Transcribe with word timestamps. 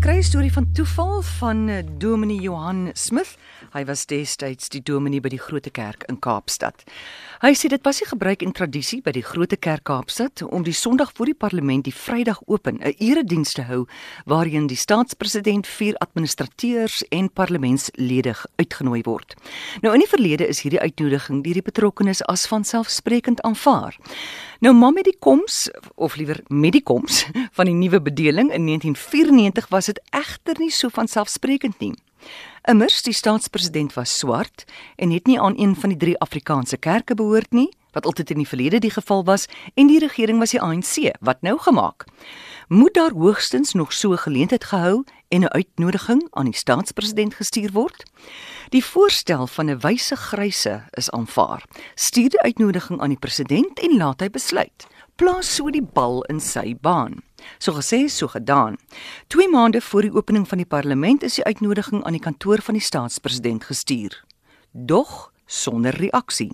gekry 0.00 0.22
storie 0.24 0.52
van 0.52 0.64
toeval 0.72 1.22
van 1.22 1.68
eh, 1.68 1.84
Dominee 1.98 2.40
Johan 2.40 2.88
Smith. 2.92 3.34
Hy 3.74 3.82
was 3.84 4.06
destyds 4.08 4.70
die 4.72 4.80
dominee 4.80 5.20
by 5.20 5.28
die 5.28 5.40
Grote 5.40 5.68
Kerk 5.68 6.06
in 6.08 6.16
Kaapstad. 6.24 6.86
Hy 7.42 7.50
sê 7.52 7.68
dit 7.68 7.84
was 7.84 8.00
die 8.00 8.08
gebruik 8.08 8.40
en 8.40 8.54
tradisie 8.56 9.02
by 9.04 9.12
die 9.12 9.24
Grote 9.24 9.58
Kerk 9.60 9.84
Kaapstad 9.90 10.40
om 10.46 10.64
die 10.64 10.72
Sondag 10.72 11.12
voor 11.18 11.28
die 11.28 11.36
parlement 11.36 11.84
die 11.84 11.92
Vrydag 11.92 12.40
open 12.46 12.80
'n 12.80 12.94
erediens 12.96 13.52
te 13.52 13.66
hou 13.68 13.84
waarin 14.24 14.66
die 14.72 14.76
staatspresident, 14.76 15.66
vier 15.66 15.94
administrateurs 16.00 17.04
en 17.10 17.28
parlementslede 17.28 18.34
uitgenooi 18.56 19.02
word. 19.04 19.34
Nou 19.82 19.92
in 19.92 20.00
die 20.00 20.08
verlede 20.08 20.48
is 20.48 20.62
hierdie 20.62 20.80
uitnodiging 20.80 21.44
deur 21.44 21.60
die 21.60 21.68
betrokkenes 21.70 22.24
as 22.24 22.46
vanselfsprekend 22.46 23.42
aanvaar. 23.42 23.96
Nou 24.60 24.74
maar 24.76 24.92
met 24.92 25.04
die 25.04 25.16
koms 25.18 25.70
of 25.94 26.16
liewer 26.16 26.42
met 26.48 26.72
die 26.72 26.82
koms 26.82 27.22
van 27.56 27.64
die 27.64 27.74
nuwe 27.74 28.02
bedeling 28.02 28.52
in 28.52 28.66
1994 28.66 29.68
was 29.68 29.88
dit 29.88 30.00
egter 30.10 30.60
nie 30.60 30.70
so 30.70 30.92
vanselfsprekend 30.92 31.78
nie. 31.80 31.94
Immers 32.68 33.00
die 33.02 33.16
staatspresident 33.16 33.96
was 33.96 34.18
swart 34.18 34.66
en 34.96 35.14
het 35.16 35.26
nie 35.26 35.40
aan 35.40 35.56
een 35.56 35.72
van 35.76 35.94
die 35.94 35.98
drie 35.98 36.18
Afrikaanse 36.20 36.76
kerke 36.76 37.16
behoort 37.16 37.56
nie, 37.56 37.70
wat 37.96 38.04
altyd 38.04 38.30
in 38.30 38.42
die 38.44 38.48
verlede 38.48 38.82
die 38.84 38.92
geval 38.92 39.24
was, 39.24 39.48
en 39.74 39.88
die 39.88 39.98
regering 39.98 40.38
was 40.38 40.52
die 40.52 40.60
ANC. 40.60 41.08
Wat 41.20 41.40
nou 41.40 41.56
gemaak? 41.58 42.04
Moet 42.70 42.94
daar 42.94 43.10
hoogstens 43.12 43.72
nog 43.72 43.92
so 43.92 44.16
geleentheid 44.16 44.64
gehou 44.64 45.04
en 45.28 45.40
'n 45.40 45.48
uitnodiging 45.48 46.26
aan 46.30 46.44
die 46.44 46.56
staatspresident 46.56 47.34
gestuur 47.34 47.72
word? 47.72 48.02
Die 48.68 48.84
voorstel 48.84 49.46
van 49.46 49.70
'n 49.70 49.78
wyse 49.78 50.16
gryse 50.16 50.82
is 50.90 51.10
aanvaar. 51.10 51.64
Stuur 51.94 52.28
die 52.28 52.40
uitnodiging 52.40 53.00
aan 53.00 53.08
die 53.08 53.18
president 53.18 53.78
en 53.78 53.96
laat 53.96 54.20
hy 54.20 54.30
besluit 54.30 54.86
plaas 55.16 55.54
so 55.54 55.70
die 55.70 55.82
bal 55.82 56.22
in 56.22 56.40
sy 56.40 56.76
baan. 56.80 57.22
So 57.58 57.72
gesê, 57.72 58.08
so 58.08 58.28
gedaan. 58.28 58.76
2 59.26 59.48
maande 59.48 59.80
voor 59.80 60.02
die 60.02 60.12
opening 60.12 60.48
van 60.48 60.58
die 60.58 60.66
parlement 60.66 61.22
is 61.22 61.34
die 61.34 61.44
uitnodiging 61.44 62.04
aan 62.04 62.12
die 62.12 62.20
kantoor 62.20 62.62
van 62.62 62.74
die 62.74 62.82
staatspresident 62.82 63.64
gestuur. 63.64 64.24
Dog 64.72 65.32
sonder 65.46 65.96
reaksie. 65.96 66.50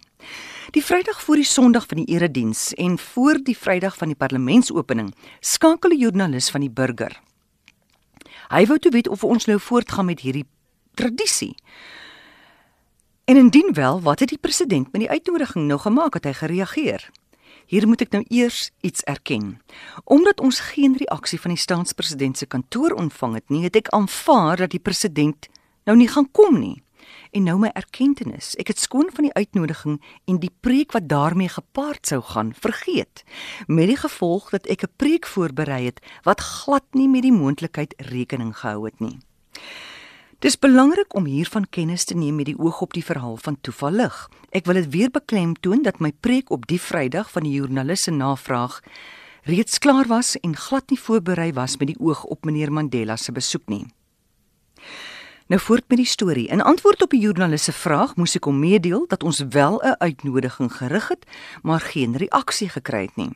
Die 0.70 0.84
Vrydag 0.84 1.22
voor 1.22 1.38
die 1.38 1.44
Sondag 1.44 1.86
van 1.86 1.96
die 1.96 2.14
erediens 2.14 2.74
en 2.74 2.98
voor 2.98 3.38
die 3.42 3.56
Vrydag 3.58 3.96
van 3.96 4.10
die 4.10 4.16
parlementsopening 4.16 5.14
skakel 5.40 5.90
'n 5.90 5.98
joernalis 5.98 6.50
van 6.50 6.60
die 6.60 6.70
burger. 6.70 7.20
Hy 8.48 8.66
wou 8.66 8.78
toe 8.78 8.90
weet 8.90 9.08
of 9.08 9.24
ons 9.24 9.44
nou 9.44 9.60
voortgaan 9.60 10.04
met 10.04 10.20
hierdie 10.20 10.46
tradisie. 10.94 11.54
En 13.24 13.36
indien 13.36 13.72
wel, 13.72 14.00
wat 14.00 14.18
het 14.20 14.28
die 14.28 14.38
president 14.38 14.92
met 14.92 15.00
die 15.00 15.10
uitnodiging 15.10 15.66
nou 15.66 15.80
gemaak? 15.80 16.14
Het 16.14 16.24
hy 16.24 16.32
gereageer? 16.32 17.10
Hier 17.66 17.86
moet 17.86 18.00
ek 18.00 18.10
nou 18.10 18.24
eers 18.28 18.70
iets 18.80 19.02
erken. 19.02 19.60
Omdat 20.04 20.40
ons 20.40 20.60
geen 20.60 20.96
reaksie 20.96 21.40
van 21.40 21.50
die 21.50 21.60
staatspresident 21.60 22.38
se 22.38 22.46
kantoor 22.46 22.90
ontvang 22.90 23.34
het 23.34 23.48
nie, 23.48 23.62
het 23.62 23.76
ek 23.76 23.88
aanvaar 23.88 24.56
dat 24.56 24.70
die 24.70 24.80
president 24.80 25.48
nou 25.84 25.96
nie 25.96 26.08
gaan 26.08 26.30
kom 26.30 26.58
nie. 26.58 26.85
En 27.36 27.44
nou 27.44 27.58
my 27.60 27.68
erkenning, 27.76 28.32
ek 28.56 28.70
het 28.72 28.78
skoon 28.80 29.10
van 29.12 29.26
die 29.26 29.34
uitnodiging 29.36 29.98
en 30.24 30.38
die 30.40 30.52
preek 30.64 30.94
wat 30.96 31.04
daarmee 31.10 31.50
gepaard 31.52 32.08
sou 32.08 32.22
gaan 32.24 32.54
vergeet, 32.56 33.24
met 33.68 33.90
die 33.90 33.98
gevolg 34.00 34.48
dat 34.54 34.64
ek 34.72 34.86
'n 34.86 34.96
preek 34.96 35.26
voorberei 35.26 35.84
het 35.84 36.00
wat 36.24 36.40
glad 36.40 36.86
nie 36.92 37.08
met 37.08 37.22
die 37.22 37.36
moontlikheid 37.36 37.92
rekening 38.08 38.56
gehou 38.56 38.84
het 38.84 39.00
nie. 39.00 39.18
Dis 40.38 40.56
belangrik 40.58 41.14
om 41.14 41.24
hiervan 41.24 41.68
kennis 41.68 42.04
te 42.04 42.14
neem 42.14 42.36
met 42.36 42.46
die 42.46 42.58
oog 42.58 42.80
op 42.80 42.92
die 42.92 43.04
verhaal 43.04 43.36
van 43.36 43.60
toevallig. 43.60 44.30
Ek 44.50 44.64
wil 44.64 44.74
dit 44.74 44.88
weer 44.88 45.10
beklemtoon 45.10 45.82
dat 45.82 46.00
my 46.00 46.12
preek 46.12 46.50
op 46.50 46.66
die 46.66 46.80
Vrydag 46.80 47.30
van 47.30 47.42
die 47.42 47.52
joernalis 47.52 48.02
se 48.02 48.10
navraag 48.10 48.80
reeds 49.42 49.78
klaar 49.78 50.06
was 50.06 50.36
en 50.40 50.56
glad 50.56 50.90
nie 50.90 51.00
voorberei 51.00 51.52
was 51.52 51.76
met 51.76 51.88
die 51.88 52.00
oog 52.00 52.24
op 52.24 52.44
meneer 52.44 52.72
Mandela 52.72 53.16
se 53.16 53.32
besoek 53.32 53.68
nie. 53.68 53.95
Nou 55.46 55.60
voort 55.60 55.84
met 55.86 55.96
die 55.96 56.06
storie. 56.06 56.48
In 56.48 56.62
antwoord 56.62 57.02
op 57.02 57.10
die 57.10 57.20
joernalis 57.20 57.64
se 57.68 57.72
vraag 57.72 58.16
moes 58.18 58.32
ek 58.34 58.48
hom 58.50 58.56
meedeel 58.58 59.04
dat 59.06 59.22
ons 59.22 59.44
wel 59.54 59.78
'n 59.78 59.94
uitnodiging 59.98 60.72
gerig 60.72 61.08
het, 61.08 61.26
maar 61.62 61.80
geen 61.80 62.16
reaksie 62.16 62.68
gekry 62.68 63.02
het 63.06 63.16
nie. 63.16 63.30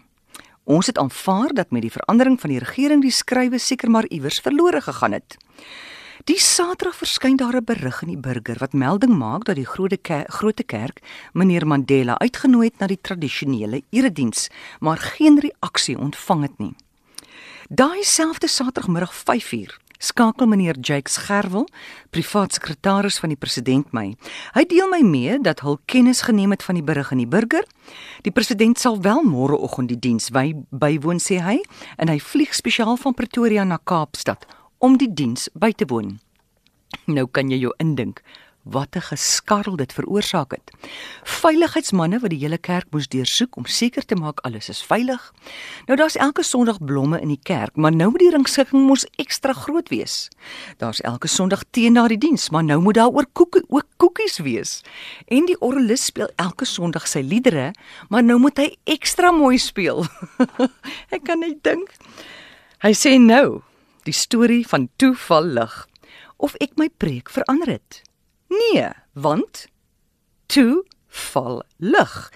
Ons 0.65 0.87
het 0.87 0.99
aanvaar 0.99 1.55
dat 1.55 1.71
met 1.71 1.83
die 1.83 1.91
verandering 1.91 2.41
van 2.41 2.51
die 2.51 2.59
regering 2.59 3.03
die 3.03 3.11
skrywe 3.11 3.59
seker 3.59 3.91
maar 3.91 4.07
iewers 4.09 4.41
verlore 4.41 4.81
gegaan 4.81 5.12
het. 5.12 5.37
Die 6.25 6.39
Saterdag 6.39 6.97
verskyn 6.97 7.37
daar 7.37 7.57
'n 7.57 7.65
berig 7.65 8.03
in 8.03 8.09
die 8.09 8.19
burger 8.21 8.59
wat 8.59 8.73
melding 8.73 9.19
maak 9.19 9.45
dat 9.45 9.55
die 9.55 9.67
Grote 9.67 9.97
Kerk, 9.97 10.31
Grote 10.33 10.63
Kerk 10.63 11.01
meneer 11.33 11.67
Mandela 11.67 12.19
uitgenooi 12.19 12.67
het 12.67 12.79
na 12.79 12.87
die 12.87 13.01
tradisionele 13.01 13.83
erediens, 13.91 14.49
maar 14.81 14.99
geen 14.99 15.39
reaksie 15.39 15.99
ontvang 15.99 16.43
het 16.43 16.59
nie. 16.59 16.75
Daai 17.69 18.03
selfde 18.03 18.49
Saterdagmiddag 18.49 19.15
5uur 19.15 19.79
skakel 20.00 20.49
meneer 20.49 20.78
Jakes 20.81 21.19
Gerwel, 21.27 21.66
privaat 22.11 22.56
sekretaris 22.56 23.21
van 23.21 23.34
die 23.34 23.38
president 23.38 23.93
my. 23.97 24.15
Hy 24.56 24.65
deel 24.71 24.88
my 24.88 25.03
mee 25.05 25.37
dat 25.44 25.61
hy 25.65 25.77
kennis 25.91 26.25
geneem 26.27 26.55
het 26.56 26.65
van 26.65 26.81
die 26.81 26.84
berig 26.84 27.12
in 27.12 27.21
die 27.22 27.28
burger. 27.28 27.66
Die 28.25 28.33
president 28.33 28.81
sal 28.81 29.00
wel 29.05 29.22
môreoggend 29.27 29.93
die 29.93 30.00
diens 30.00 30.31
by 30.33 30.55
bywoon 30.71 31.21
sê 31.21 31.41
hy 31.44 31.59
en 32.00 32.09
hy 32.12 32.19
vlieg 32.21 32.56
spesiaal 32.56 32.97
van 33.00 33.16
Pretoria 33.16 33.65
na 33.65 33.78
Kaapstad 33.78 34.49
om 34.81 34.97
die 34.97 35.12
diens 35.12 35.50
by 35.53 35.72
te 35.77 35.87
woon. 35.89 36.16
Nou 37.06 37.28
kan 37.28 37.53
jy 37.53 37.60
jou 37.60 37.75
indink 37.78 38.25
wat 38.62 38.97
'n 38.97 39.00
geskarrel 39.00 39.76
dit 39.76 39.93
veroorsaak 39.93 40.50
het. 40.50 40.71
Veiligheidsmanne 41.22 42.19
wat 42.19 42.31
die 42.31 42.38
hele 42.38 42.59
kerk 42.59 42.87
moes 42.91 43.09
deursoek 43.09 43.56
om 43.56 43.66
seker 43.66 44.04
te 44.04 44.15
maak 44.15 44.41
alles 44.41 44.69
is 44.69 44.82
veilig. 44.82 45.32
Nou 45.87 45.97
daar's 45.97 46.16
elke 46.16 46.43
Sondag 46.43 46.84
blomme 46.84 47.21
in 47.21 47.28
die 47.28 47.41
kerk, 47.43 47.76
maar 47.76 47.93
nou 47.93 48.10
moet 48.10 48.21
die 48.21 48.31
ringskikking 48.31 48.87
mos 48.87 49.06
ekstra 49.16 49.53
groot 49.53 49.88
wees. 49.88 50.28
Daar's 50.76 51.00
elke 51.00 51.28
Sondag 51.28 51.62
tee 51.71 51.91
na 51.91 52.09
die 52.09 52.19
diens, 52.19 52.50
maar 52.50 52.65
nou 52.65 52.81
moet 52.81 52.94
daar 52.94 53.12
ook 53.12 53.28
koekie 53.32 53.65
ook 53.69 53.87
koekies 53.97 54.38
wees. 54.38 54.82
En 55.27 55.47
die 55.47 55.60
orgelis 55.60 56.04
speel 56.04 56.28
elke 56.37 56.65
Sondag 56.65 57.09
sy 57.09 57.21
liedere, 57.21 57.72
maar 58.09 58.22
nou 58.22 58.38
moet 58.38 58.56
hy 58.56 58.77
ekstra 58.84 59.31
mooi 59.31 59.59
speel. 59.59 60.06
Ek 61.15 61.25
kan 61.25 61.38
net 61.38 61.62
dink. 61.62 61.91
Hy 62.81 62.92
sê 62.92 63.19
nou, 63.19 63.62
die 64.03 64.12
storie 64.16 64.66
van 64.69 64.88
toevallig 64.97 65.87
of 66.41 66.54
ek 66.65 66.78
my 66.81 66.88
preek 66.88 67.31
verander 67.31 67.69
het. 67.77 68.00
Nee, 68.50 68.88
want 69.12 69.69
toevallig 70.47 72.33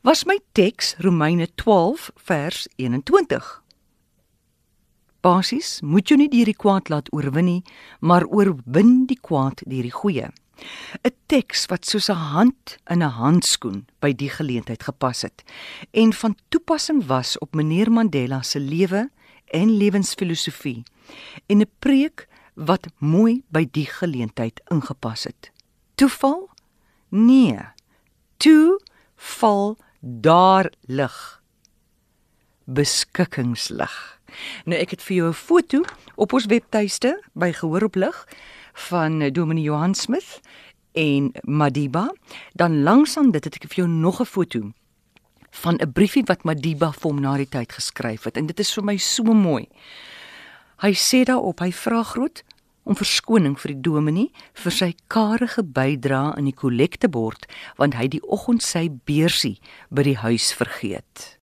was 0.00 0.24
my 0.24 0.38
teks 0.52 0.94
Romeine 0.98 1.48
12 1.54 2.10
vers 2.16 2.68
21. 2.76 3.62
Basies 5.20 5.80
moet 5.84 6.08
jy 6.08 6.16
nie 6.16 6.30
die 6.32 6.56
kwaad 6.56 6.88
laat 6.88 7.10
oorwin 7.12 7.44
nie, 7.44 7.62
maar 8.00 8.24
oorwin 8.24 9.04
die 9.10 9.18
kwaad 9.20 9.60
deur 9.66 9.84
die 9.84 9.92
goeie. 9.92 10.30
'n 11.04 11.12
Teks 11.28 11.66
wat 11.68 11.84
soos 11.84 12.08
'n 12.08 12.16
hand 12.32 12.76
in 12.88 13.02
'n 13.02 13.16
handskoen 13.20 13.86
by 14.00 14.12
die 14.12 14.30
geleentheid 14.30 14.82
gepas 14.82 15.22
het 15.22 15.44
en 15.92 16.12
van 16.12 16.36
toepassing 16.48 17.06
was 17.06 17.38
op 17.38 17.54
meneer 17.54 17.92
Mandela 17.92 18.42
se 18.42 18.60
lewe 18.60 19.10
en 19.52 19.76
lewensfilosofie 19.76 20.82
en 21.46 21.60
'n 21.60 21.70
preek 21.78 22.28
wat 22.60 22.86
mooi 22.98 23.40
by 23.48 23.64
die 23.72 23.86
geleentheid 23.88 24.60
ingepas 24.72 25.24
het. 25.24 25.50
Toeval? 25.96 26.48
Nee. 27.08 27.58
Toe 28.36 28.80
val 29.16 29.76
daar 30.00 30.72
lig. 30.80 31.42
Beskikkingslig. 32.64 33.94
Nou 34.64 34.78
ek 34.78 34.94
het 34.94 35.02
vir 35.02 35.16
jou 35.16 35.28
'n 35.28 35.34
foto 35.34 35.82
op 36.14 36.32
ons 36.32 36.46
webtuiste 36.46 37.16
by 37.32 37.52
Gehoor 37.52 37.84
op 37.84 37.94
lig 37.94 38.28
van 38.72 39.32
Dominee 39.32 39.64
Johan 39.64 39.94
Smith 39.94 40.40
en 40.92 41.32
Madiba. 41.42 42.14
Dan 42.52 42.82
langsaan 42.82 43.30
dit 43.30 43.44
het 43.44 43.54
ek 43.54 43.68
vir 43.68 43.84
jou 43.84 43.88
nog 43.88 44.20
'n 44.20 44.24
foto 44.24 44.72
van 45.50 45.74
'n 45.74 45.92
briefie 45.92 46.24
wat 46.26 46.44
Madiba 46.44 46.92
vir 46.92 47.10
hom 47.10 47.20
na 47.20 47.36
die 47.36 47.48
tyd 47.48 47.72
geskryf 47.72 48.24
het 48.24 48.36
en 48.36 48.46
dit 48.46 48.58
is 48.58 48.72
vir 48.72 48.84
my 48.84 48.96
so 48.96 49.22
mooi. 49.22 49.68
Hy 50.76 50.92
sê 50.92 51.24
daarop 51.24 51.60
hy 51.60 51.72
vra 51.72 52.02
groot 52.02 52.42
om 52.90 52.98
verskoning 52.98 53.54
vir 53.62 53.76
die 53.76 53.82
dominee 53.86 54.46
vir 54.64 54.74
sy 54.74 54.90
karige 55.12 55.62
bydrae 55.62 56.34
in 56.40 56.50
die 56.50 56.56
kollektebord 56.62 57.46
want 57.78 57.94
hy 57.98 58.08
die 58.10 58.24
oggend 58.26 58.66
sy 58.66 58.88
beursie 58.90 59.58
by 59.94 60.08
die 60.10 60.18
huis 60.24 60.50
vergeet. 60.56 61.39